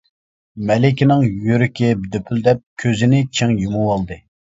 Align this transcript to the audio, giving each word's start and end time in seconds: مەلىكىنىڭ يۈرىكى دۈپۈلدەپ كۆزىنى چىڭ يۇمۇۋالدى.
مەلىكىنىڭ 0.69 1.25
يۈرىكى 1.47 1.89
دۈپۈلدەپ 2.15 2.63
كۆزىنى 2.85 3.21
چىڭ 3.41 3.55
يۇمۇۋالدى. 3.67 4.19